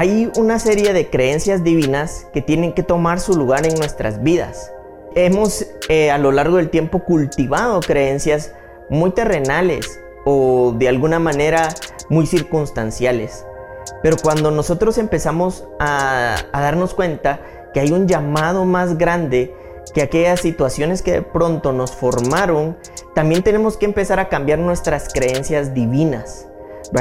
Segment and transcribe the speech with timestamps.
[0.00, 4.72] hay una serie de creencias divinas que tienen que tomar su lugar en nuestras vidas.
[5.14, 8.54] Hemos eh, a lo largo del tiempo cultivado creencias
[8.88, 11.68] muy terrenales o de alguna manera
[12.08, 13.44] muy circunstanciales.
[14.02, 17.42] Pero cuando nosotros empezamos a, a darnos cuenta
[17.74, 19.54] que hay un llamado más grande
[19.92, 22.78] que aquellas situaciones que de pronto nos formaron,
[23.14, 26.46] también tenemos que empezar a cambiar nuestras creencias divinas.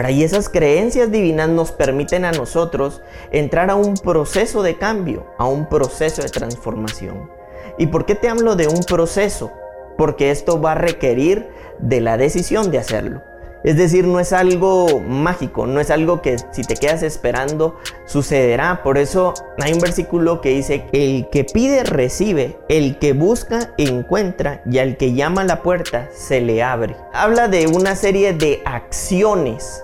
[0.09, 5.45] Y esas creencias divinas nos permiten a nosotros entrar a un proceso de cambio, a
[5.47, 7.29] un proceso de transformación.
[7.77, 9.51] ¿Y por qué te hablo de un proceso?
[9.97, 11.49] Porque esto va a requerir
[11.79, 13.21] de la decisión de hacerlo.
[13.63, 17.75] Es decir, no es algo mágico, no es algo que si te quedas esperando
[18.05, 18.83] sucederá.
[18.83, 24.61] Por eso hay un versículo que dice, el que pide recibe, el que busca encuentra
[24.69, 26.95] y al que llama a la puerta se le abre.
[27.11, 29.83] Habla de una serie de acciones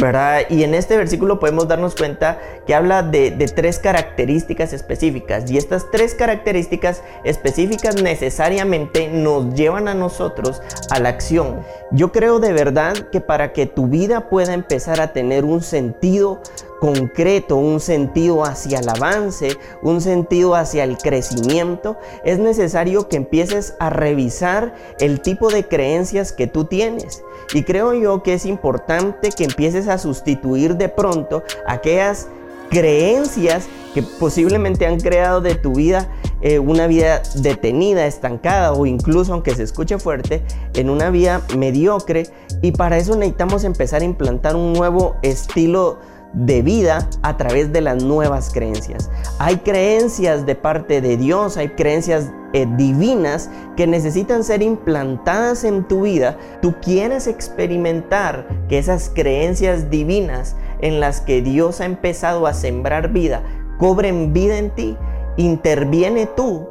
[0.00, 0.42] ¿verdad?
[0.50, 5.56] Y en este versículo podemos darnos cuenta que habla de, de, tres características específicas y
[5.56, 11.60] estas tres características específicas necesariamente nos llevan a nosotros a la acción.
[11.92, 16.40] Yo creo de verdad que para que tu vida pueda empezar a tener un sentido
[16.80, 23.74] concreto, un sentido hacia el avance, un sentido hacia el crecimiento, es necesario que empieces
[23.78, 27.22] a revisar el tipo de creencias que tú tienes.
[27.54, 32.28] Y creo yo que es importante que empieces a sustituir de pronto aquellas
[32.70, 36.08] creencias que posiblemente han creado de tu vida
[36.42, 40.42] eh, una vida detenida, estancada o incluso, aunque se escuche fuerte,
[40.74, 42.24] en una vida mediocre.
[42.60, 45.98] Y para eso necesitamos empezar a implantar un nuevo estilo
[46.34, 49.10] de vida a través de las nuevas creencias.
[49.38, 55.84] Hay creencias de parte de Dios, hay creencias eh, divinas que necesitan ser implantadas en
[55.84, 56.38] tu vida.
[56.62, 63.12] Tú quieres experimentar que esas creencias divinas en las que Dios ha empezado a sembrar
[63.12, 63.42] vida,
[63.78, 64.96] cobren vida en ti.
[65.36, 66.66] Interviene tú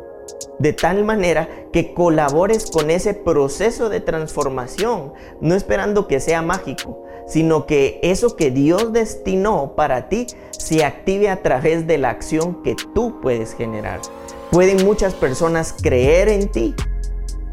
[0.60, 7.04] de tal manera que colabores con ese proceso de transformación, no esperando que sea mágico,
[7.28, 12.62] sino que eso que Dios destinó para ti se active a través de la acción
[12.64, 14.00] que tú puedes generar.
[14.52, 16.76] Pueden muchas personas creer en ti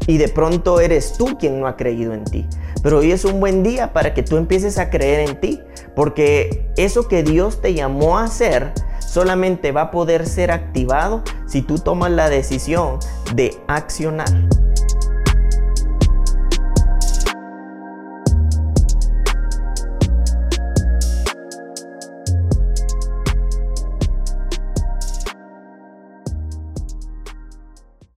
[0.07, 2.45] y de pronto eres tú quien no ha creído en ti.
[2.81, 5.61] Pero hoy es un buen día para que tú empieces a creer en ti,
[5.95, 8.73] porque eso que Dios te llamó a hacer
[9.13, 12.97] solamente va a poder ser activado si tú tomas la decisión
[13.35, 14.62] de accionar.